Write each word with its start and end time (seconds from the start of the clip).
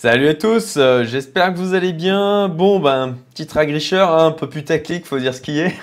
Salut 0.00 0.28
à 0.28 0.34
tous, 0.34 0.76
euh, 0.76 1.02
j'espère 1.02 1.52
que 1.52 1.58
vous 1.58 1.74
allez 1.74 1.92
bien. 1.92 2.48
Bon, 2.48 2.78
ben, 2.78 3.16
petit 3.34 3.48
ragricheur, 3.52 4.12
hein, 4.12 4.26
un 4.26 4.30
peu 4.30 4.48
plus 4.48 4.62
tactique, 4.62 5.04
faut 5.04 5.18
dire 5.18 5.34
ce 5.34 5.40
qui 5.40 5.58
est. 5.58 5.74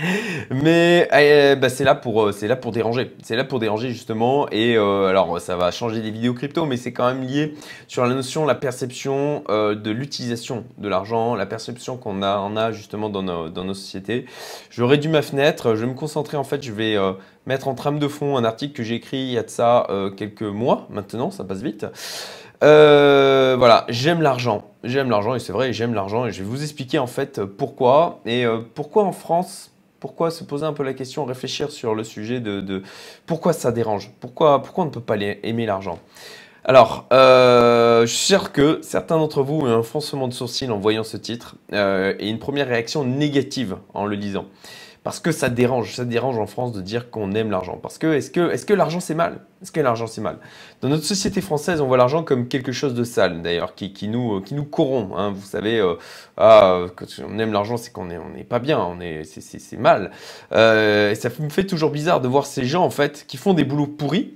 Mais 0.50 1.06
euh, 1.12 1.54
bah, 1.54 1.68
c'est 1.68 1.84
là, 1.84 1.94
pour, 1.94 2.22
euh, 2.22 2.32
déranger. 2.72 3.12
C'est 3.22 3.36
là 3.36 3.44
pour 3.44 3.58
déranger 3.58 3.90
justement. 3.90 4.48
Et 4.52 4.78
alors, 4.78 5.38
ça 5.38 5.56
va 5.56 5.70
changer 5.70 6.00
des 6.00 6.10
vidéos 6.10 6.32
crypto, 6.32 6.64
mais 6.64 6.78
c'est 6.78 6.94
quand 6.94 7.06
même 7.12 7.22
lié 7.22 7.56
sur 7.88 8.06
la 8.06 8.14
notion, 8.14 8.46
la 8.46 8.54
perception 8.54 9.44
de 9.50 9.90
l'utilisation 9.90 10.64
de 10.78 10.88
l'argent, 10.88 11.34
la 11.34 11.44
perception 11.44 11.98
qu'on 11.98 12.22
a, 12.22 12.38
en 12.38 12.56
a 12.56 12.72
justement 12.72 13.10
dans 13.10 13.22
nos, 13.22 13.50
dans 13.50 13.64
nos 13.64 13.74
sociétés. 13.74 14.24
Je 14.70 14.82
réduis 14.82 15.10
ma 15.10 15.20
fenêtre, 15.20 15.74
je 15.74 15.82
vais 15.82 15.90
me 15.90 15.94
concentrer 15.94 16.38
en 16.38 16.44
fait, 16.44 16.62
je 16.62 16.72
vais 16.72 16.96
mettre 17.46 17.68
en 17.68 17.74
trame 17.74 17.98
de 17.98 18.08
fond 18.08 18.38
un 18.38 18.44
article 18.44 18.72
que 18.72 18.82
j'ai 18.82 18.94
écrit 18.94 19.18
il 19.18 19.32
y 19.32 19.38
a 19.38 19.42
de 19.42 19.50
ça 19.50 19.86
quelques 20.16 20.42
mois 20.42 20.86
maintenant, 20.90 21.30
ça 21.30 21.44
passe 21.44 21.60
vite. 21.60 21.84
Euh, 22.62 23.56
voilà, 23.58 23.84
j'aime 23.88 24.20
l'argent. 24.20 24.64
J'aime 24.84 25.10
l'argent 25.10 25.34
et 25.34 25.38
c'est 25.38 25.52
vrai, 25.52 25.72
j'aime 25.72 25.94
l'argent 25.94 26.26
et 26.26 26.32
je 26.32 26.42
vais 26.42 26.48
vous 26.48 26.62
expliquer 26.62 26.98
en 26.98 27.06
fait 27.06 27.44
pourquoi. 27.44 28.20
Et 28.26 28.44
euh, 28.44 28.58
pourquoi 28.74 29.04
en 29.04 29.12
France, 29.12 29.72
pourquoi 30.00 30.30
se 30.30 30.44
poser 30.44 30.64
un 30.64 30.72
peu 30.72 30.82
la 30.82 30.94
question, 30.94 31.24
réfléchir 31.24 31.70
sur 31.70 31.94
le 31.94 32.04
sujet 32.04 32.40
de, 32.40 32.82
pourquoi 33.26 33.52
ça 33.52 33.72
dérange, 33.72 34.10
pourquoi, 34.20 34.62
pourquoi 34.62 34.84
on 34.84 34.86
ne 34.88 34.92
peut 34.92 35.00
pas 35.00 35.16
aimer 35.18 35.66
l'argent? 35.66 35.98
Alors, 36.64 37.06
euh, 37.12 38.02
je 38.02 38.12
suis 38.12 38.26
sûr 38.26 38.52
que 38.52 38.80
certains 38.82 39.16
d'entre 39.16 39.42
vous 39.42 39.60
ont 39.60 39.66
un 39.66 39.82
froncement 39.82 40.28
de 40.28 40.34
sourcil 40.34 40.70
en 40.70 40.78
voyant 40.78 41.04
ce 41.04 41.16
titre 41.16 41.56
et 41.72 42.28
une 42.28 42.38
première 42.38 42.68
réaction 42.68 43.04
négative 43.04 43.76
en 43.94 44.04
le 44.04 44.16
lisant 44.16 44.44
parce 45.08 45.20
que 45.20 45.32
ça 45.32 45.48
dérange, 45.48 45.94
ça 45.94 46.04
dérange 46.04 46.38
en 46.38 46.46
France 46.46 46.72
de 46.72 46.82
dire 46.82 47.08
qu'on 47.08 47.32
aime 47.32 47.50
l'argent. 47.50 47.78
Parce 47.82 47.96
que 47.96 48.12
est-ce 48.12 48.30
que, 48.30 48.50
est 48.50 48.66
que 48.66 48.74
l'argent 48.74 49.00
c'est 49.00 49.14
mal? 49.14 49.40
Est-ce 49.62 49.72
que 49.72 49.80
l'argent 49.80 50.06
c'est 50.06 50.20
mal? 50.20 50.36
Dans 50.82 50.90
notre 50.90 51.04
société 51.04 51.40
française, 51.40 51.80
on 51.80 51.86
voit 51.86 51.96
l'argent 51.96 52.22
comme 52.22 52.46
quelque 52.46 52.72
chose 52.72 52.92
de 52.92 53.04
sale, 53.04 53.40
d'ailleurs, 53.40 53.74
qui, 53.74 54.06
nous, 54.06 54.42
qui 54.42 54.52
nous 54.52 54.66
corrompt. 54.66 55.14
Hein. 55.16 55.32
Vous 55.34 55.46
savez, 55.46 55.78
euh, 55.80 55.94
ah, 56.36 56.84
quand 56.94 57.06
on 57.26 57.38
aime 57.38 57.54
l'argent, 57.54 57.78
c'est 57.78 57.90
qu'on 57.90 58.04
n'est 58.04 58.18
on 58.18 58.44
pas 58.44 58.58
bien, 58.58 59.00
est, 59.00 59.24
c'est, 59.24 59.78
mal. 59.78 60.10
Euh, 60.52 61.12
et 61.12 61.14
ça 61.14 61.30
me 61.40 61.48
fait 61.48 61.64
toujours 61.64 61.90
bizarre 61.90 62.20
de 62.20 62.28
voir 62.28 62.44
ces 62.44 62.66
gens, 62.66 62.84
en 62.84 62.90
fait, 62.90 63.24
qui 63.26 63.38
font 63.38 63.54
des 63.54 63.64
boulots 63.64 63.86
pourris, 63.86 64.34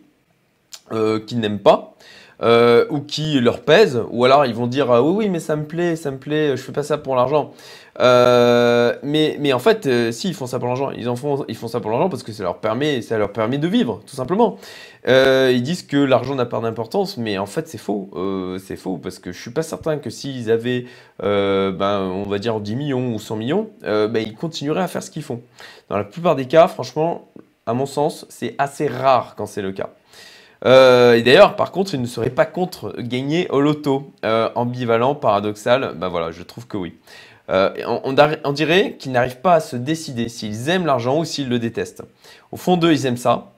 euh, 0.91 1.21
qu'ils 1.21 1.41
n'aiment 1.41 1.61
pas. 1.61 1.97
Euh, 2.43 2.87
ou 2.91 3.01
qui 3.01 3.39
leur 3.39 3.61
pèsent, 3.61 4.03
ou 4.11 4.25
alors 4.25 4.47
ils 4.47 4.55
vont 4.55 4.67
dire 4.67 4.91
ah 4.91 5.01
oui 5.01 5.13
oui 5.15 5.29
mais 5.29 5.39
ça 5.39 5.55
me 5.55 5.65
plaît, 5.65 5.95
ça 5.95 6.11
me 6.11 6.17
plaît, 6.17 6.57
je 6.57 6.63
fais 6.63 6.73
pas 6.73 6.83
ça 6.83 6.99
pour 6.99 7.15
l'argent. 7.15 7.53
Euh, 8.01 8.97
mais, 9.05 9.37
mais 9.39 9.53
en 9.53 9.61
fait, 9.61 9.87
euh, 9.87 10.11
si 10.11 10.29
ils 10.29 10.35
font 10.35 10.47
ça 10.47 10.59
pour 10.59 10.67
l'argent, 10.67 10.91
ils 10.91 11.05
font, 11.15 11.45
ils 11.47 11.55
font 11.55 11.69
ça 11.69 11.79
pour 11.79 11.91
l'argent 11.93 12.09
parce 12.09 12.25
que 12.25 12.33
ça 12.33 12.43
leur 12.43 12.59
permet, 12.59 13.01
ça 13.01 13.17
leur 13.17 13.33
permet 13.33 13.59
de 13.59 13.69
vivre, 13.69 14.03
tout 14.07 14.17
simplement. 14.17 14.59
ils 15.07 15.63
disent 15.63 15.85
que 15.85 15.99
l'argent 15.99 16.35
n'a 16.35 16.47
pas 16.47 16.59
d'importance, 16.59 17.17
mais 17.17 17.39
en 17.39 17.47
fait 17.47 17.69
c'est 17.69 17.79
faux, 17.79 18.11
c'est 18.59 18.77
faux 18.77 18.97
parce 18.97 19.21
que 19.21 19.31
je 19.31 19.41
suis 19.41 19.53
pas 19.53 19.63
certain 19.63 19.99
que 19.99 20.11
s'ils 20.11 20.51
avaient, 20.51 20.87
ben, 21.21 22.11
on 22.13 22.29
va 22.29 22.39
dire 22.41 22.59
10 22.59 22.75
millions 22.75 23.15
ou 23.15 23.21
100 23.21 23.37
millions, 23.37 23.71
ben, 23.83 24.17
ils 24.17 24.35
continueraient 24.35 24.83
à 24.83 24.89
faire 24.89 25.03
ce 25.03 25.11
qu'ils 25.13 25.23
font. 25.23 25.43
Dans 25.89 25.97
la 25.97 26.05
plupart 26.05 26.35
des 26.35 26.47
cas, 26.47 26.67
franchement, 26.67 27.29
à 27.67 27.75
mon 27.75 27.87
sens, 27.87 28.27
c'est 28.31 28.57
assez 28.59 28.89
rare 28.89 29.35
quand 29.37 29.47
c'est 29.47 29.63
le 29.63 29.71
cas. 29.71 29.91
Euh, 30.65 31.15
et 31.15 31.23
d'ailleurs, 31.23 31.57
par 31.57 31.73
contre, 31.73 31.95
il 31.95 32.01
ne 32.01 32.07
serait 32.07 32.31
pas 32.31 32.47
contre 32.47 32.95
gagner 32.99 33.49
au 33.51 33.61
loto. 33.61 34.13
Euh, 34.25 34.51
ambivalent, 34.55 35.15
paradoxal, 35.15 35.95
ben 35.97 36.09
voilà, 36.09 36.31
je 36.31 36.43
trouve 36.43 36.67
que 36.67 36.77
oui. 36.77 36.95
Euh, 37.51 37.71
on, 37.87 38.53
dirait 38.53 38.97
qu'ils 38.99 39.13
n'arrivent 39.13 39.41
pas 39.41 39.55
à 39.55 39.61
se 39.61 39.77
décider 39.77 40.29
s'ils 40.29 40.69
aiment 40.69 40.87
l'argent 40.87 41.19
ou 41.19 41.25
s'ils 41.25 41.49
le 41.49 41.59
détestent. 41.59 42.05
Au 42.53 42.57
fond 42.57 42.77
d'eux, 42.77 42.93
ils 42.93 43.05
aiment 43.05 43.17
ça, 43.17 43.53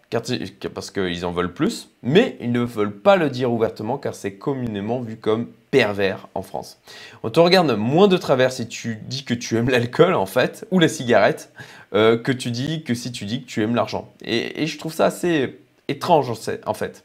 parce 0.75 0.91
qu'ils 0.91 1.27
en 1.27 1.33
veulent 1.33 1.53
plus, 1.53 1.91
mais 2.03 2.37
ils 2.41 2.51
ne 2.51 2.61
veulent 2.61 2.97
pas 2.97 3.17
le 3.17 3.29
dire 3.29 3.53
ouvertement 3.53 3.99
car 3.99 4.15
c'est 4.15 4.35
communément 4.35 5.01
vu 5.01 5.17
comme 5.17 5.49
pervers 5.71 6.29
en 6.35 6.43
France. 6.43 6.81
On 7.23 7.31
te 7.31 7.39
regarde 7.41 7.71
moins 7.77 8.09
de 8.09 8.17
travers 8.17 8.53
si 8.53 8.67
tu 8.67 8.97
dis 9.07 9.25
que 9.25 9.35
tu 9.35 9.59
aimes 9.59 9.69
l'alcool 9.69 10.15
en 10.15 10.27
fait, 10.27 10.67
ou 10.71 10.79
la 10.79 10.89
cigarette, 10.89 11.53
que 11.93 12.33
tu 12.33 12.51
dis 12.51 12.83
que 12.85 12.95
si 12.95 13.13
tu 13.13 13.27
dis 13.27 13.43
que 13.43 13.47
tu 13.47 13.63
aimes 13.63 13.75
l'argent. 13.75 14.09
et 14.25 14.67
je 14.67 14.79
trouve 14.79 14.95
ça 14.95 15.07
assez 15.07 15.59
étrange 15.89 16.33
en 16.67 16.75
fait. 16.75 17.05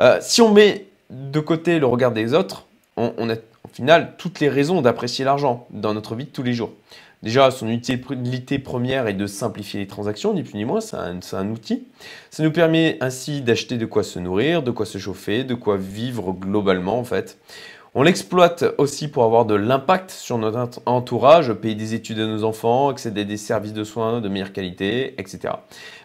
Euh, 0.00 0.18
si 0.20 0.40
on 0.42 0.52
met 0.52 0.86
de 1.10 1.40
côté 1.40 1.78
le 1.78 1.86
regard 1.86 2.12
des 2.12 2.34
autres, 2.34 2.66
on, 2.96 3.30
a 3.30 3.34
au 3.34 3.68
final 3.72 4.14
toutes 4.18 4.40
les 4.40 4.48
raisons 4.48 4.82
d'apprécier 4.82 5.24
l'argent 5.24 5.66
dans 5.70 5.94
notre 5.94 6.14
vie 6.14 6.24
de 6.24 6.30
tous 6.30 6.42
les 6.42 6.52
jours. 6.52 6.72
Déjà, 7.22 7.50
son 7.50 7.68
utilité 7.68 8.58
première 8.58 9.08
est 9.08 9.14
de 9.14 9.26
simplifier 9.26 9.80
les 9.80 9.86
transactions, 9.88 10.34
ni 10.34 10.44
plus 10.44 10.56
ni 10.56 10.64
moins, 10.64 10.80
c'est 10.80 10.96
un, 10.96 11.18
un, 11.32 11.48
outil. 11.50 11.84
Ça 12.30 12.44
nous 12.44 12.52
permet 12.52 12.96
ainsi 13.00 13.40
d'acheter 13.40 13.76
de 13.76 13.86
quoi 13.86 14.04
se 14.04 14.20
nourrir, 14.20 14.62
de 14.62 14.70
quoi 14.70 14.86
se 14.86 14.98
chauffer, 14.98 15.42
de 15.42 15.54
quoi 15.54 15.76
vivre 15.76 16.32
globalement 16.32 16.98
en 16.98 17.04
fait. 17.04 17.38
On 17.94 18.02
l'exploite 18.02 18.64
aussi 18.78 19.08
pour 19.08 19.24
avoir 19.24 19.46
de 19.46 19.54
l'impact 19.54 20.12
sur 20.12 20.38
notre 20.38 20.80
entourage, 20.86 21.52
payer 21.54 21.74
des 21.74 21.94
études 21.94 22.20
à 22.20 22.26
nos 22.26 22.44
enfants, 22.44 22.90
accéder 22.90 23.22
à 23.22 23.24
des 23.24 23.36
services 23.36 23.72
de 23.72 23.82
soins 23.82 24.20
de 24.20 24.28
meilleure 24.28 24.52
qualité, 24.52 25.14
etc. 25.18 25.54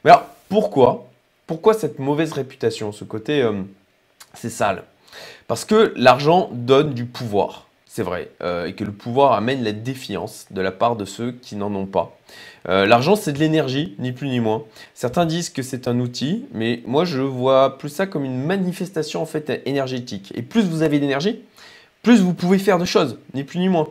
Mais 0.04 0.12
alors, 0.12 0.26
pourquoi 0.50 1.10
pourquoi 1.48 1.74
cette 1.74 2.00
mauvaise 2.00 2.32
réputation, 2.34 2.92
ce 2.92 3.04
côté 3.04 3.42
euh, 3.42 3.62
c'est 4.34 4.50
sale? 4.50 4.84
Parce 5.48 5.66
que 5.66 5.94
l'argent 5.96 6.50
donne 6.54 6.94
du 6.94 7.06
pouvoir, 7.06 7.68
c'est 7.86 8.02
vrai, 8.02 8.32
euh, 8.42 8.66
et 8.66 8.74
que 8.74 8.84
le 8.84 8.92
pouvoir 8.92 9.34
amène 9.34 9.64
la 9.64 9.74
défiance 9.74 10.48
de 10.52 10.62
la 10.62 10.72
part 10.72 10.96
de 10.96 11.06
ceux 11.06 11.34
qui 11.34 11.56
n'en 11.56 11.74
ont 11.76 11.86
pas. 11.86 12.18
Euh, 12.70 12.86
l'argent, 12.86 13.16
c'est 13.16 13.34
de 13.34 13.40
l'énergie, 13.40 13.96
ni 14.00 14.14
plus 14.14 14.30
ni 14.30 14.40
moins. 14.40 14.64
Certains 14.94 15.26
disent 15.26 15.50
que 15.50 15.62
c'est 15.62 15.88
un 15.88 16.00
outil, 16.00 16.46
mais 16.54 16.82
moi 16.86 17.06
je 17.06 17.22
vois 17.22 17.78
plus 17.78 17.90
ça 17.90 18.08
comme 18.08 18.26
une 18.26 18.42
manifestation 18.42 19.22
en 19.22 19.26
fait 19.26 19.62
énergétique. 19.66 20.32
Et 20.36 20.42
plus 20.42 20.64
vous 20.64 20.82
avez 20.82 21.00
d'énergie, 21.00 21.42
plus 22.02 22.22
vous 22.22 22.34
pouvez 22.34 22.58
faire 22.58 22.80
de 22.80 22.86
choses, 22.86 23.20
ni 23.34 23.44
plus 23.44 23.60
ni 23.60 23.70
moins. 23.70 23.90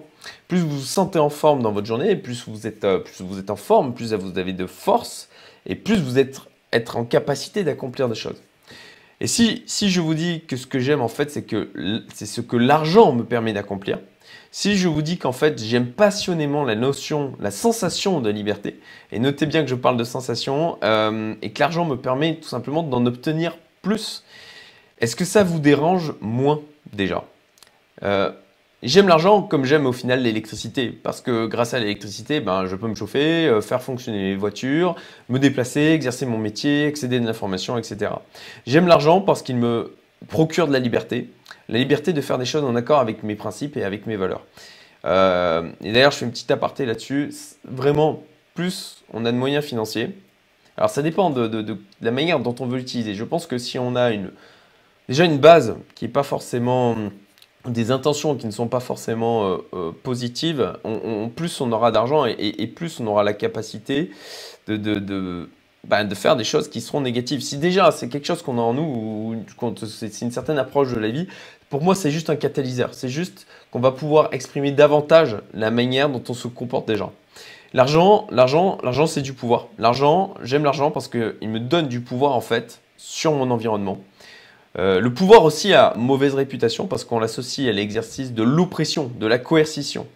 Plus 0.48 0.58
vous 0.58 0.70
vous 0.70 0.80
sentez 0.80 1.18
en 1.18 1.30
forme 1.30 1.62
dans 1.62 1.72
votre 1.72 1.86
journée, 1.86 2.16
plus 2.16 2.44
vous 2.48 2.66
êtes, 2.66 2.80
plus 2.80 3.20
vous 3.20 3.38
êtes 3.38 3.50
en 3.50 3.56
forme, 3.56 3.92
plus 3.92 4.14
vous 4.14 4.38
avez 4.38 4.52
de 4.52 4.66
force, 4.66 5.28
et 5.66 5.74
plus 5.74 6.00
vous 6.00 6.18
êtes 6.18 6.41
être 6.72 6.97
en 6.97 7.05
capacité 7.05 7.65
d'accomplir 7.65 8.09
des 8.09 8.15
choses. 8.15 8.43
Et 9.21 9.27
si, 9.27 9.62
si 9.66 9.91
je 9.91 10.00
vous 10.00 10.15
dis 10.15 10.43
que 10.47 10.56
ce 10.56 10.66
que 10.66 10.81
j'aime 10.81 11.00
en 11.00 11.09
fait, 11.09 11.31
c'est 11.31 11.43
que 11.43 11.71
c'est 12.12 12.27
ce 12.27 12.41
que 12.41 12.56
l'argent 12.56 13.12
me 13.12 13.22
permet 13.22 13.53
d'accomplir, 13.53 13.99
si 14.50 14.77
je 14.77 14.88
vous 14.88 15.00
dis 15.00 15.16
qu'en 15.16 15.33
fait 15.33 15.59
j'aime 15.62 15.87
passionnément 15.87 16.65
la 16.65 16.75
notion, 16.75 17.34
la 17.41 17.50
sensation 17.50 18.21
de 18.21 18.31
liberté, 18.31 18.81
et 19.12 19.19
notez 19.19 19.47
bien 19.47 19.62
que 19.62 19.69
je 19.69 19.75
parle 19.75 19.97
de 19.97 20.05
sensation, 20.05 20.78
euh, 20.83 21.34
et 21.41 21.53
que 21.53 21.60
l'argent 21.60 21.84
me 21.84 21.97
permet 21.97 22.37
tout 22.37 22.49
simplement 22.49 22.83
d'en 22.83 23.06
obtenir 23.06 23.56
plus, 23.81 24.25
est-ce 24.99 25.16
que 25.16 25.25
ça 25.25 25.43
vous 25.43 25.59
dérange 25.59 26.15
moins 26.21 26.60
déjà? 26.93 27.25
Euh, 28.03 28.33
J'aime 28.82 29.06
l'argent 29.06 29.43
comme 29.43 29.65
j'aime 29.65 29.87
au 29.87 29.93
final 29.93 30.22
l'électricité, 30.22 30.88
parce 30.88 31.20
que 31.20 31.47
grâce 31.47 31.72
à 31.72 31.78
l'électricité, 31.78 32.41
ben, 32.41 32.66
je 32.66 32.75
peux 32.75 32.88
me 32.88 32.97
chauffer, 32.97 33.47
euh, 33.47 33.60
faire 33.60 33.81
fonctionner 33.81 34.31
les 34.31 34.37
voitures, 34.37 34.97
me 35.28 35.38
déplacer, 35.38 35.81
exercer 35.81 36.26
mon 36.26 36.38
métier, 36.38 36.87
accéder 36.87 37.19
à 37.19 37.21
de 37.21 37.26
l'information, 37.26 37.78
etc. 37.78 38.10
J'aime 38.66 38.88
l'argent 38.88 39.21
parce 39.21 39.42
qu'il 39.42 39.56
me 39.56 39.94
procure 40.26 40.66
de 40.66 40.72
la 40.72 40.81
liberté, 40.81 41.31
la 41.69 41.78
liberté 41.78 42.12
de 42.12 42.21
faire 42.21 42.38
des 42.38 42.44
choses 42.44 42.65
en 42.65 42.75
accord 42.75 42.98
avec 42.98 43.22
mes 43.22 43.37
principes 43.37 43.76
et 43.76 43.84
avec 43.84 44.09
mes 44.09 44.16
valeurs. 44.16 44.44
Euh, 45.04 45.71
et 45.84 45.92
d'ailleurs, 45.92 46.10
je 46.10 46.19
fais 46.19 46.25
une 46.25 46.32
petite 46.32 46.50
aparté 46.50 46.84
là-dessus. 46.84 47.32
Vraiment, 47.65 48.25
plus 48.54 49.04
on 49.12 49.25
a 49.25 49.31
de 49.31 49.37
moyens 49.37 49.65
financiers, 49.65 50.10
alors 50.76 50.91
ça 50.91 51.03
dépend 51.03 51.31
de, 51.31 51.78
la 52.00 52.10
manière 52.10 52.41
dont 52.41 52.54
on 52.59 52.66
veut 52.66 52.78
l'utiliser. 52.78 53.15
Je 53.15 53.25
pense 53.25 53.47
que 53.47 53.59
si 53.59 53.78
on 53.78 53.94
a 53.94 54.10
déjà 55.09 55.25
une 55.25 55.38
base 55.38 55.76
qui 55.94 56.06
n'est 56.06 56.10
pas 56.10 56.25
forcément 56.25 56.97
des 57.66 57.90
intentions 57.90 58.34
qui 58.34 58.46
ne 58.46 58.50
sont 58.50 58.68
pas 58.68 58.80
forcément 58.80 59.46
euh, 59.46 59.56
euh, 59.74 59.92
positives, 60.02 60.74
plus 61.36 61.60
on 61.60 61.70
aura 61.72 61.92
d'argent 61.92 62.26
et, 62.26 62.66
plus 62.66 63.00
on 63.00 63.06
aura 63.06 63.22
la 63.22 63.32
capacité 63.32 64.10
de, 64.66 65.48
bah, 65.84 66.04
de, 66.04 66.14
faire 66.14 66.36
des 66.36 66.44
choses 66.44 66.68
qui 66.68 66.80
seront 66.80 67.00
négatives. 67.00 67.40
Si 67.40 67.58
déjà 67.58 67.90
c'est 67.90 68.08
quelque 68.08 68.26
chose 68.26 68.42
qu'on 68.42 68.58
a 68.58 68.62
en 68.62 68.74
nous, 68.74 68.82
ou 68.82 69.36
c'est 69.86 70.22
une 70.22 70.30
certaine 70.30 70.58
approche 70.58 70.92
de 70.92 70.98
la 70.98 71.10
vie, 71.10 71.28
pour 71.70 71.82
moi 71.82 71.94
c'est 71.94 72.10
juste 72.10 72.30
un 72.30 72.36
catalyseur. 72.36 72.94
C'est 72.94 73.09
juste 73.09 73.47
qu'on 73.70 73.80
va 73.80 73.92
pouvoir 73.92 74.28
exprimer 74.32 74.72
davantage 74.72 75.36
la 75.54 75.70
manière 75.70 76.08
dont 76.08 76.22
on 76.28 76.34
se 76.34 76.48
comporte 76.48 76.88
déjà. 76.88 77.10
L'argent, 77.74 78.26
l'argent, 78.30 78.78
l'argent 78.82 79.06
c'est 79.06 79.22
du 79.22 79.32
pouvoir. 79.32 79.68
L'argent, 79.78 80.34
j'aime 80.42 80.65
l'argent 80.65 80.91
parce 80.91 81.08
qu'il 81.08 81.48
me 81.48 81.60
donne 81.60 81.86
du 81.86 82.00
pouvoir 82.00 82.32
en 82.32 82.41
fait 82.41 82.80
sur 82.97 83.32
mon 83.32 83.50
environnement. 83.50 83.98
Euh, 84.78 85.01
le 85.01 85.13
pouvoir 85.13 85.45
aussi 85.45 85.74
a 85.74 85.92
mauvaise 85.97 86.34
réputation 86.34 86.86
parce 86.86 87.04
qu'on 87.04 87.19
l'associe 87.19 87.69
à 87.69 87.72
l'exercice 87.72 88.33
de 88.33 88.42
l'oppression, 88.42 89.10
de 89.19 89.27
la 89.27 89.39
coercition. 89.39 90.07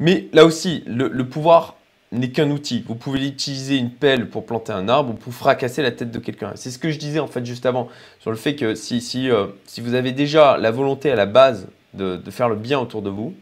Mais 0.00 0.28
là 0.32 0.44
aussi, 0.44 0.82
le, 0.86 1.08
pouvoir 1.28 1.76
n'est 2.10 2.30
qu'un 2.30 2.50
outil. 2.50 2.84
Vous 2.86 2.96
pouvez 2.96 3.24
utiliser 3.26 3.76
une 3.76 3.90
pelle 3.90 4.28
pour 4.28 4.46
planter 4.46 4.72
un 4.72 4.88
arbre 4.88 5.10
ou 5.10 5.14
pour 5.14 5.32
fracasser 5.32 5.82
la 5.82 5.92
tête 5.92 6.10
de 6.10 6.18
quelqu'un. 6.18 6.52
C'est 6.56 6.70
ce 6.70 6.78
que 6.78 6.90
je 6.90 6.98
disais 6.98 7.20
en 7.20 7.28
fait 7.28 7.44
juste 7.46 7.66
avant 7.66 7.88
sur 8.20 8.30
le 8.30 8.36
fait 8.36 8.56
que 8.56 8.74
si, 8.74 9.00
si, 9.00 9.30
euh, 9.30 9.46
si 9.66 9.80
vous 9.80 9.94
avez 9.94 10.12
déjà 10.12 10.56
la 10.56 10.72
volonté 10.72 11.10
à 11.12 11.16
la 11.16 11.26
base 11.26 11.68
de, 11.94 12.18
faire 12.30 12.48
le 12.48 12.56
bien 12.56 12.80
autour 12.80 13.02
de 13.02 13.10
vous, 13.10 13.34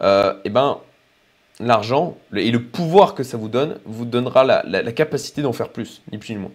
euh, 0.00 0.32
eh 0.44 0.48
ben, 0.48 0.78
l'argent 1.58 2.16
et 2.34 2.50
le 2.50 2.62
pouvoir 2.62 3.14
que 3.14 3.22
ça 3.22 3.36
vous 3.36 3.48
donne 3.48 3.78
vous 3.84 4.06
donnera 4.06 4.44
la, 4.44 4.62
la 4.64 4.92
capacité 4.92 5.42
d'en 5.42 5.52
faire 5.52 5.68
plus, 5.68 6.00
ni 6.10 6.16
plus 6.16 6.32
ni 6.32 6.40
moins. 6.40 6.52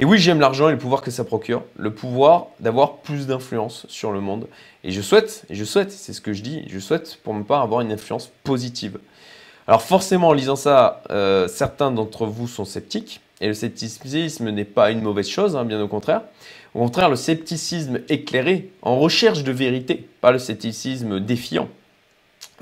Et 0.00 0.04
oui, 0.04 0.18
j'aime 0.18 0.38
l'argent 0.38 0.68
et 0.68 0.72
le 0.72 0.78
pouvoir 0.78 1.02
que 1.02 1.10
ça 1.10 1.24
procure, 1.24 1.64
le 1.76 1.92
pouvoir 1.92 2.46
d'avoir 2.60 2.98
plus 2.98 3.26
d'influence 3.26 3.84
sur 3.88 4.12
le 4.12 4.20
monde. 4.20 4.46
Et 4.84 4.92
je 4.92 5.00
souhaite, 5.00 5.44
je 5.50 5.64
souhaite, 5.64 5.90
c'est 5.90 6.12
ce 6.12 6.20
que 6.20 6.32
je 6.32 6.42
dis, 6.42 6.64
je 6.68 6.78
souhaite 6.78 7.18
pour 7.24 7.34
ma 7.34 7.42
part 7.42 7.62
avoir 7.62 7.80
une 7.80 7.90
influence 7.90 8.30
positive. 8.44 8.98
Alors 9.66 9.82
forcément, 9.82 10.28
en 10.28 10.32
lisant 10.32 10.54
ça, 10.56 11.02
euh, 11.10 11.48
certains 11.48 11.90
d'entre 11.90 12.26
vous 12.26 12.46
sont 12.46 12.64
sceptiques. 12.64 13.20
Et 13.40 13.48
le 13.48 13.54
scepticisme 13.54 14.50
n'est 14.50 14.64
pas 14.64 14.90
une 14.90 15.02
mauvaise 15.02 15.28
chose, 15.28 15.56
hein, 15.56 15.64
bien 15.64 15.80
au 15.80 15.88
contraire. 15.88 16.22
Au 16.74 16.78
contraire, 16.80 17.08
le 17.08 17.16
scepticisme 17.16 18.00
éclairé, 18.08 18.70
en 18.82 18.98
recherche 18.98 19.42
de 19.42 19.52
vérité, 19.52 20.08
pas 20.20 20.30
le 20.32 20.38
scepticisme 20.38 21.20
défiant. 21.20 21.68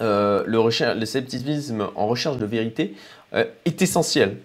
Euh, 0.00 0.42
le, 0.46 1.06
scepticisme 1.06 1.88
en 1.94 2.06
recherche 2.06 2.36
de 2.36 2.44
vérité 2.44 2.94
euh, 3.34 3.44
est 3.64 3.80
essentiel. 3.80 4.36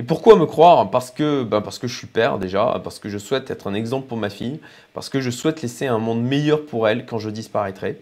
Et 0.00 0.02
pourquoi 0.02 0.36
me 0.36 0.46
croire? 0.46 0.90
Parce 0.90 1.10
que, 1.10 1.44
ben 1.44 1.60
parce 1.60 1.78
que 1.78 1.86
je 1.86 1.94
suis 1.94 2.06
père 2.06 2.38
déjà, 2.38 2.80
parce 2.82 2.98
que 2.98 3.10
je 3.10 3.18
souhaite 3.18 3.50
être 3.50 3.66
un 3.66 3.74
exemple 3.74 4.08
pour 4.08 4.16
ma 4.16 4.30
fille, 4.30 4.58
parce 4.94 5.10
que 5.10 5.20
je 5.20 5.28
souhaite 5.28 5.60
laisser 5.60 5.86
un 5.88 5.98
monde 5.98 6.22
meilleur 6.22 6.64
pour 6.64 6.88
elle 6.88 7.04
quand 7.04 7.18
je 7.18 7.28
disparaîtrai. 7.28 8.00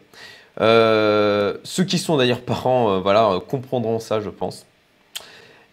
Euh, 0.61 1.57
ceux 1.65 1.83
qui 1.83 1.99
sont 1.99 2.17
d'ailleurs 2.17 2.41
parents 2.41 3.01
voilà, 3.01 3.41
comprendront 3.49 3.99
ça, 3.99 4.21
je 4.21 4.31
pense. 4.31 4.65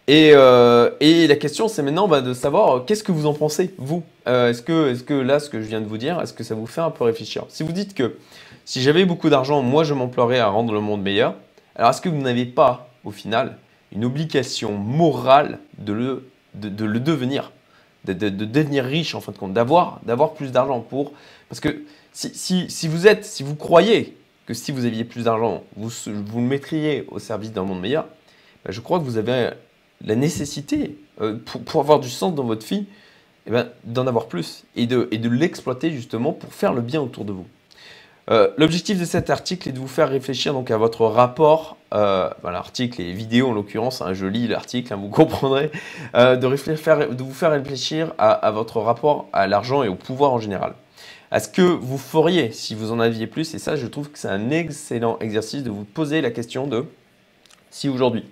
Euh, 0.09 0.89
et, 0.99 1.27
la 1.27 1.35
question, 1.35 1.67
c'est 1.67 1.83
maintenant 1.83 2.07
bah, 2.07 2.21
de 2.21 2.33
savoir 2.33 2.77
euh, 2.77 2.79
qu'est-ce 2.81 3.03
que 3.03 3.11
vous 3.11 3.27
en 3.27 3.33
pensez, 3.33 3.75
vous? 3.77 4.01
Euh, 4.27 4.49
Est-ce 4.49 4.63
que, 4.63 4.93
est 4.93 5.05
que 5.05 5.13
là, 5.13 5.39
ce 5.39 5.47
que 5.47 5.61
je 5.61 5.67
viens 5.67 5.81
de 5.81 5.85
vous 5.85 5.99
dire, 5.99 6.19
est-ce 6.21 6.33
que 6.33 6.43
ça 6.43 6.55
vous 6.55 6.65
fait 6.65 6.81
un 6.81 6.89
peu 6.89 7.03
réfléchir? 7.03 7.45
Si 7.49 7.61
vous 7.61 7.71
dites 7.71 7.93
que 7.93 8.17
si 8.65 8.81
j'avais 8.81 9.05
beaucoup 9.05 9.29
d'argent, 9.29 9.61
moi, 9.61 9.83
je 9.83 9.93
m'emploierais 9.93 10.39
à 10.39 10.47
rendre 10.47 10.73
le 10.73 10.79
monde 10.79 11.03
meilleur, 11.03 11.35
alors 11.75 11.91
est-ce 11.91 12.01
que 12.01 12.09
vous 12.09 12.21
n'avez 12.21 12.45
pas, 12.45 12.89
au 13.03 13.11
final, 13.11 13.57
une 13.91 14.05
obligation 14.05 14.73
morale 14.73 15.59
de 15.85 15.93
le, 15.93 16.29
de, 16.55 16.85
le 16.85 16.99
devenir 16.99 17.51
de, 18.13 18.29
devenir 18.29 18.85
riche, 18.85 19.15
en 19.15 19.21
fin 19.21 19.31
de 19.31 19.37
compte, 19.37 19.53
d'avoir 19.53 20.33
plus 20.35 20.51
d'argent 20.51 20.79
pour... 20.81 21.13
Parce 21.49 21.59
que 21.59 21.83
si, 22.13 22.69
si, 22.69 22.87
vous 22.87 23.07
êtes, 23.07 23.25
si 23.25 23.43
vous 23.43 23.55
croyez 23.55 24.15
que 24.45 24.53
si 24.53 24.71
vous 24.71 24.85
aviez 24.85 25.03
plus 25.03 25.23
d'argent, 25.23 25.63
vous, 25.75 25.89
vous 26.07 26.39
le 26.39 26.45
mettriez 26.45 27.05
au 27.09 27.19
service 27.19 27.51
d'un 27.51 27.63
monde 27.63 27.81
meilleur, 27.81 28.05
bah, 28.63 28.71
je 28.71 28.79
crois 28.79 28.99
que 28.99 29.03
vous 29.03 29.17
avez 29.17 29.51
la 30.03 30.15
nécessité, 30.15 30.97
euh, 31.21 31.37
pour, 31.65 31.81
avoir 31.81 31.99
du 31.99 32.09
sens 32.09 32.35
dans 32.35 32.43
votre 32.43 32.65
vie, 32.65 32.85
eh 33.47 33.51
ben, 33.51 33.69
d'en 33.83 34.07
avoir 34.07 34.27
plus 34.27 34.63
et 34.75 34.87
de, 34.87 35.07
et 35.11 35.17
de 35.17 35.29
l'exploiter 35.29 35.91
justement 35.91 36.33
pour 36.33 36.53
faire 36.53 36.73
le 36.73 36.81
bien 36.81 37.01
autour 37.01 37.25
de 37.25 37.31
vous. 37.31 37.45
Euh, 38.31 38.49
l'objectif 38.57 38.99
de 38.99 39.05
cet 39.05 39.29
article 39.29 39.69
est 39.69 39.71
de 39.71 39.79
vous 39.79 39.87
faire 39.87 40.09
réfléchir 40.09 40.53
donc 40.53 40.71
à 40.71 40.77
votre 40.77 41.05
rapport, 41.05 41.77
euh, 41.93 42.29
l'article 42.43 43.01
et 43.01 43.13
vidéo 43.13 43.49
en 43.49 43.53
l'occurrence, 43.53 44.01
hein, 44.01 44.13
je 44.13 44.25
lis 44.25 44.47
l'article, 44.47 44.93
hein, 44.93 44.97
vous 44.99 45.09
comprendrez, 45.09 45.69
euh, 46.15 46.35
de, 46.35 46.47
vous 46.47 47.33
faire 47.33 47.51
réfléchir 47.51 48.13
à, 48.17 48.49
votre 48.49 48.79
rapport 48.79 49.27
à 49.31 49.45
l'argent 49.45 49.83
et 49.83 49.87
au 49.87 49.95
pouvoir 49.95 50.33
en 50.33 50.39
général. 50.39 50.73
À 51.29 51.39
ce 51.39 51.49
que 51.49 51.61
vous 51.61 51.99
feriez 51.99 52.51
si 52.51 52.73
vous 52.73 52.91
en 52.91 52.99
aviez 52.99 53.27
plus, 53.27 53.53
et 53.53 53.59
ça 53.59 53.75
je 53.75 53.85
trouve 53.85 54.09
que 54.09 54.17
c'est 54.17 54.29
un 54.29 54.49
excellent 54.49 55.19
exercice 55.19 55.63
de 55.63 55.69
vous 55.69 55.83
poser 55.83 56.21
la 56.21 56.31
question 56.31 56.65
de 56.65 56.85
si 57.69 57.89
aujourd'hui 57.89 58.25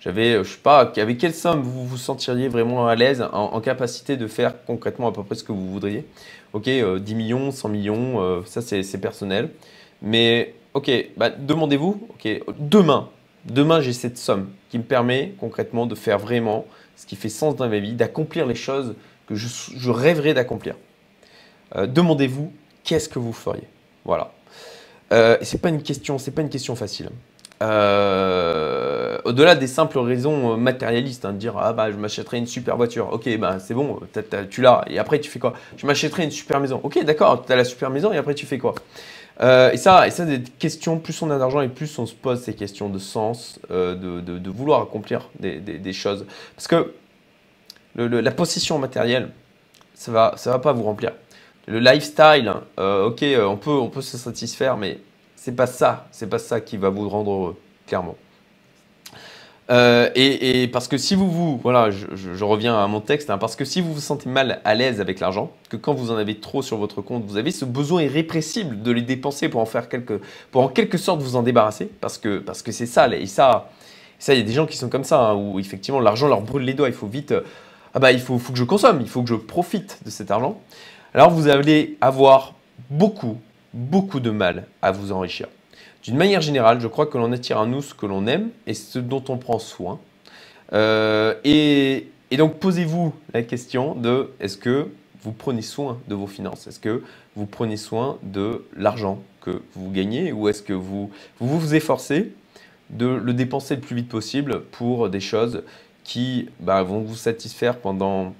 j'avais, 0.00 0.42
je 0.42 0.48
sais 0.48 0.58
pas, 0.62 0.92
avec 0.96 1.18
quelle 1.18 1.34
somme 1.34 1.60
vous 1.60 1.84
vous 1.86 1.96
sentiriez 1.98 2.48
vraiment 2.48 2.88
à 2.88 2.94
l'aise, 2.94 3.22
en, 3.32 3.60
capacité 3.60 4.16
de 4.16 4.26
faire 4.26 4.54
concrètement 4.64 5.08
à 5.08 5.12
peu 5.12 5.22
près 5.22 5.34
ce 5.34 5.44
que 5.44 5.52
vous 5.52 5.70
voudriez. 5.70 6.06
Ok, 6.52 6.64
10 6.64 6.70
euh, 6.82 6.98
millions, 7.14 7.50
100 7.50 7.68
millions, 7.68 8.22
euh, 8.22 8.42
ça 8.44 8.60
c'est 8.60 9.00
personnel. 9.00 9.50
Mais 10.02 10.54
ok, 10.74 10.90
bah, 11.16 11.30
demandez-vous, 11.30 12.08
ok, 12.10 12.28
demain, 12.58 13.08
demain 13.44 13.80
j'ai 13.80 13.92
cette 13.92 14.18
somme 14.18 14.50
qui 14.70 14.78
me 14.78 14.84
permet 14.84 15.34
concrètement 15.38 15.86
de 15.86 15.94
faire 15.94 16.18
vraiment 16.18 16.66
ce 16.96 17.06
qui 17.06 17.16
fait 17.16 17.28
sens 17.28 17.56
dans 17.56 17.68
ma 17.68 17.78
vie, 17.78 17.92
d'accomplir 17.92 18.46
les 18.46 18.54
choses 18.54 18.94
que 19.26 19.34
je, 19.34 19.90
rêverais 19.90 20.34
d'accomplir. 20.34 20.74
demandez-vous 21.76 22.52
qu'est-ce 22.82 23.08
que 23.08 23.18
vous 23.18 23.32
feriez? 23.32 23.68
Voilà. 24.04 24.32
Euh, 25.12 25.36
c'est 25.42 25.60
pas 25.60 25.68
une 25.68 25.82
question, 25.82 26.18
c'est 26.18 26.30
pas 26.30 26.42
une 26.42 26.50
question 26.50 26.76
facile. 26.76 27.10
Euh, 27.62 28.89
au-delà 29.30 29.54
des 29.54 29.66
simples 29.66 29.98
raisons 29.98 30.56
matérialistes, 30.56 31.24
hein, 31.24 31.32
de 31.32 31.38
dire 31.38 31.56
ah 31.56 31.72
bah 31.72 31.90
je 31.90 31.96
m'achèterai 31.96 32.38
une 32.38 32.46
super 32.46 32.76
voiture, 32.76 33.08
ok 33.12 33.38
bah 33.38 33.58
c'est 33.58 33.74
bon, 33.74 34.00
tu 34.50 34.60
l'as, 34.60 34.84
et 34.88 34.98
après 34.98 35.20
tu 35.20 35.30
fais 35.30 35.38
quoi? 35.38 35.54
Je 35.76 35.86
m'achèterai 35.86 36.24
une 36.24 36.30
super 36.30 36.60
maison, 36.60 36.80
ok 36.82 37.04
d'accord, 37.04 37.44
tu 37.44 37.52
as 37.52 37.56
la 37.56 37.64
super 37.64 37.90
maison 37.90 38.12
et 38.12 38.16
après 38.16 38.34
tu 38.34 38.46
fais 38.46 38.58
quoi? 38.58 38.74
Euh, 39.40 39.70
et 39.70 39.76
ça, 39.78 40.06
et 40.06 40.10
ça, 40.10 40.26
des 40.26 40.42
questions, 40.42 40.98
plus 40.98 41.22
on 41.22 41.30
a 41.30 41.38
d'argent 41.38 41.62
et 41.62 41.68
plus 41.68 41.98
on 41.98 42.06
se 42.06 42.14
pose 42.14 42.42
ces 42.42 42.54
questions 42.54 42.90
de 42.90 42.98
sens, 42.98 43.58
euh, 43.70 43.94
de, 43.94 44.50
vouloir 44.50 44.82
accomplir 44.82 45.30
des, 45.38 45.92
choses. 45.92 46.26
Parce 46.54 46.68
que 46.68 46.92
la 47.96 48.30
possession 48.32 48.78
matérielle, 48.78 49.30
ça 49.94 50.12
va, 50.12 50.34
ça 50.36 50.50
va 50.50 50.58
pas 50.58 50.72
vous 50.72 50.82
remplir. 50.82 51.12
Le 51.66 51.78
lifestyle, 51.78 52.52
ok, 52.76 53.24
on 53.38 53.56
peut, 53.56 53.70
on 53.70 53.88
peut 53.88 54.02
se 54.02 54.18
satisfaire, 54.18 54.76
mais 54.76 54.98
c'est 55.36 55.56
pas 55.56 55.66
ça, 55.66 56.06
c'est 56.10 56.28
pas 56.28 56.38
ça 56.38 56.60
qui 56.60 56.76
va 56.76 56.90
vous 56.90 57.08
rendre 57.08 57.30
heureux, 57.30 57.56
clairement. 57.86 58.16
Euh, 59.70 60.10
et, 60.16 60.66
parce 60.68 60.88
que 60.88 60.98
si 60.98 61.14
vous 61.14 61.30
vous, 61.30 61.60
voilà, 61.62 61.90
je, 61.90 62.44
reviens 62.44 62.76
à 62.76 62.86
mon 62.88 63.00
texte, 63.00 63.30
hein, 63.30 63.38
parce 63.38 63.54
que 63.54 63.64
si 63.64 63.80
vous 63.80 63.94
vous 63.94 64.00
sentez 64.00 64.28
mal 64.28 64.60
à 64.64 64.74
l'aise 64.74 65.00
avec 65.00 65.20
l'argent, 65.20 65.52
que 65.68 65.76
quand 65.76 65.94
vous 65.94 66.10
en 66.10 66.16
avez 66.16 66.40
trop 66.40 66.60
sur 66.60 66.76
votre 66.76 67.02
compte, 67.02 67.24
vous 67.24 67.36
avez 67.36 67.52
ce 67.52 67.64
besoin 67.64 68.02
irrépressible 68.02 68.82
de 68.82 68.90
les 68.90 69.02
dépenser 69.02 69.48
pour 69.48 69.60
en 69.60 69.66
faire 69.66 69.88
quelque, 69.88 70.20
pour 70.50 70.62
en 70.62 70.68
quelque 70.68 70.98
sorte 70.98 71.22
vous 71.22 71.36
en 71.36 71.42
débarrasser, 71.42 71.88
parce 72.00 72.18
que 72.18 72.38
parce 72.38 72.62
que 72.62 72.72
c'est 72.72 72.86
ça, 72.86 73.08
et 73.14 73.26
ça, 73.26 73.70
ça, 74.18 74.34
il 74.34 74.40
y 74.40 74.42
a 74.42 74.44
des 74.44 74.52
gens 74.52 74.66
qui 74.66 74.76
sont 74.76 74.88
comme 74.88 75.04
ça, 75.04 75.20
hein, 75.20 75.34
où 75.34 75.60
effectivement 75.60 76.00
l'argent 76.00 76.26
leur 76.26 76.40
brûle 76.40 76.64
les 76.64 76.74
doigts, 76.74 76.88
il 76.88 76.94
faut 76.94 77.06
vite, 77.06 77.30
euh, 77.30 77.42
ah 77.94 78.00
bah 78.00 78.10
il 78.10 78.20
faut, 78.20 78.38
faut 78.38 78.52
que 78.52 78.58
je 78.58 78.64
consomme, 78.64 79.00
il 79.00 79.08
faut 79.08 79.22
que 79.22 79.28
je 79.28 79.36
profite 79.36 80.00
de 80.04 80.10
cet 80.10 80.32
argent. 80.32 80.60
Alors 81.14 81.30
vous 81.30 81.48
allez 81.48 81.96
avoir 82.00 82.54
beaucoup, 82.88 83.38
beaucoup 83.72 84.18
de 84.18 84.30
mal 84.30 84.66
à 84.82 84.90
vous 84.90 85.12
enrichir. 85.12 85.46
D'une 86.02 86.16
manière 86.16 86.40
générale, 86.40 86.80
je 86.80 86.86
crois 86.86 87.06
que 87.06 87.18
l'on 87.18 87.30
attire 87.32 87.58
à 87.58 87.66
nous 87.66 87.82
ce 87.82 87.94
que 87.94 88.06
l'on 88.06 88.26
aime 88.26 88.50
et 88.66 88.74
ce 88.74 88.98
dont 88.98 89.22
on 89.28 89.36
prend 89.36 89.58
soin. 89.58 90.00
Euh, 90.72 91.34
et, 91.44 92.06
donc 92.36 92.58
posez-vous 92.58 93.12
la 93.34 93.42
question 93.42 93.94
de 93.94 94.30
est-ce 94.40 94.56
que 94.56 94.88
vous 95.22 95.32
prenez 95.32 95.62
soin 95.62 95.98
de 96.08 96.14
vos 96.14 96.26
finances? 96.26 96.66
Est-ce 96.66 96.80
que 96.80 97.02
vous 97.36 97.44
prenez 97.44 97.76
soin 97.76 98.18
de 98.22 98.64
l'argent 98.76 99.22
que 99.42 99.62
vous 99.74 99.90
gagnez 99.90 100.32
ou 100.32 100.48
est-ce 100.48 100.62
que 100.62 100.72
vous, 100.72 101.10
vous 101.38 101.60
vous 101.60 101.74
efforcez 101.74 102.32
de 102.88 103.06
le 103.06 103.34
dépenser 103.34 103.74
le 103.74 103.80
plus 103.82 103.96
vite 103.96 104.08
possible 104.08 104.62
pour 104.72 105.10
des 105.10 105.20
choses 105.20 105.62
qui 106.04 106.48
bah, 106.60 106.82
vont 106.82 107.00
vous 107.00 107.14
satisfaire 107.14 107.78
pendant 107.78 108.34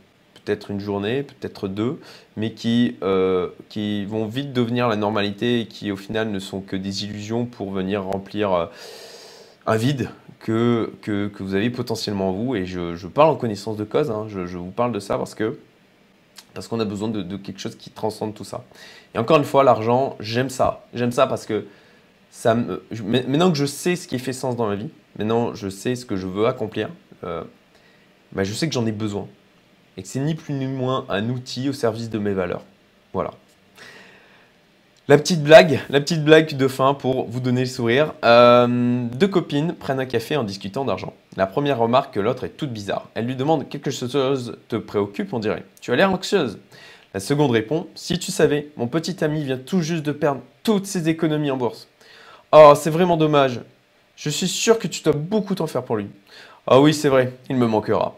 peut-être 0.51 0.73
une 0.73 0.81
journée, 0.81 1.23
peut-être 1.23 1.69
deux, 1.69 2.01
mais 2.37 2.55
qui, 2.55 2.97
euh, 3.05 3.51
qui 3.69 4.05
vont 4.05 4.27
vite 4.27 4.53
devenir 4.53 4.89
la 4.89 4.97
normalité 4.97 5.61
et 5.61 5.67
qui 5.67 5.93
au 5.93 5.97
final 5.97 6.29
ne 6.31 6.41
sont 6.41 6.61
que 6.61 6.75
des 6.75 7.05
illusions 7.05 7.47
pour 7.47 7.71
venir 7.71 8.03
remplir 8.03 8.53
euh, 8.53 8.67
un 9.67 9.77
vide 9.77 10.11
que, 10.41 10.93
que, 11.03 11.29
que, 11.29 11.45
vous 11.45 11.55
avez 11.55 11.71
potentiellement 11.71 12.33
vous. 12.33 12.57
Et 12.57 12.67
je, 12.67 12.97
je 12.97 13.07
parle 13.07 13.31
en 13.31 13.37
connaissance 13.37 13.77
de 13.77 13.85
cause, 13.85 14.11
hein. 14.11 14.27
je, 14.29 14.45
je, 14.47 14.59
vous 14.59 14.73
parle 14.73 14.91
de 14.91 14.99
ça 14.99 15.19
parce 15.19 15.37
que 15.37 15.57
parce 16.53 16.67
qu'on 16.67 16.81
a 16.81 16.85
besoin 16.85 17.09
de, 17.09 17.37
quelque 17.37 17.61
chose 17.61 17.77
qui 17.77 17.91
transcende 17.91 18.35
tout 18.35 18.43
ça. 18.43 18.65
Et 19.15 19.19
encore 19.19 19.37
une 19.37 19.45
fois, 19.45 19.63
l'argent, 19.63 20.17
j'aime 20.19 20.51
ça. 20.51 20.85
J'aime 20.95 21.13
ça 21.13 21.29
parce 21.29 21.47
que 21.47 21.67
ça 22.33 22.57
maintenant 22.57 23.53
que 23.53 23.59
je 23.59 23.67
sais 23.67 23.95
ce 23.95 24.09
qui 24.09 24.19
fait 24.19 24.33
sens 24.33 24.57
dans 24.57 24.67
ma 24.67 24.75
vie, 24.75 24.91
maintenant 25.17 25.55
je 25.55 25.69
sais 25.69 25.95
ce 25.95 26.05
que 26.05 26.17
je 26.17 26.27
veux 26.27 26.47
accomplir, 26.47 26.89
euh, 27.23 27.45
bah, 28.33 28.43
je 28.43 28.53
sais 28.53 28.67
que 28.67 28.75
j'en 28.75 28.87
ai 28.87 28.93
besoin 28.93 29.29
et 30.01 30.03
que 30.03 30.09
c'est 30.09 30.19
ni 30.19 30.35
plus 30.35 30.55
ni 30.55 30.67
moins 30.67 31.05
un 31.11 31.29
outil 31.29 31.69
au 31.69 31.75
service 31.75 32.09
de 32.09 32.19
mes 32.19 32.33
valeurs. 32.33 32.63
Voilà. 33.13 33.33
La 35.09 35.19
petite 35.19 35.43
blague, 35.43 35.81
la 35.91 36.01
petite 36.01 36.25
blague 36.25 36.57
de 36.57 36.69
fin 36.69 36.95
pour 36.95 37.27
vous 37.29 37.41
donner 37.41 37.61
le 37.61 37.67
sourire. 37.67 38.15
Euh, 38.25 39.05
deux 39.13 39.29
copines 39.29 39.75
prennent 39.75 40.01
un 40.01 40.07
café 40.07 40.37
en 40.37 40.43
discutant 40.43 40.87
d'argent. 40.87 41.13
La 41.37 41.47
première 41.47 41.77
remarque 41.77 42.15
que 42.15 42.21
l'autre 42.21 42.45
est 42.45 42.57
toute 42.57 42.73
bizarre. 42.73 43.11
Elle 43.13 43.27
lui 43.27 43.37
demande 43.37 43.69
quelque 43.69 43.91
chose 43.91 44.57
te 44.69 44.77
préoccupe, 44.77 45.35
on 45.35 45.39
dirait. 45.39 45.65
Tu 45.83 45.93
as 45.93 45.97
l'air 45.97 46.11
anxieuse. 46.11 46.59
La 47.13 47.21
seconde 47.21 47.51
répond 47.51 47.87
Si 47.95 48.19
tu 48.19 48.33
savais, 48.33 48.69
mon 48.79 48.87
petit 48.87 49.23
ami 49.23 49.45
vient 49.45 49.59
tout 49.59 49.83
juste 49.83 50.07
de 50.07 50.13
perdre 50.13 50.41
toutes 50.63 50.87
ses 50.87 51.11
économies 51.11 51.51
en 51.51 51.59
bourse. 51.59 51.89
Oh, 52.53 52.73
c'est 52.75 52.89
vraiment 52.89 53.19
dommage. 53.19 53.61
Je 54.17 54.31
suis 54.31 54.49
sûr 54.49 54.79
que 54.79 54.89
tu 54.89 55.03
dois 55.03 55.13
beaucoup 55.13 55.55
t'en 55.55 55.67
faire 55.67 55.83
pour 55.83 55.99
lui. 55.99 56.07
Ah 56.67 56.81
oui, 56.81 56.95
c'est 56.95 57.11
vrai, 57.11 57.35
il 57.51 57.57
me 57.57 57.67
manquera. 57.67 58.17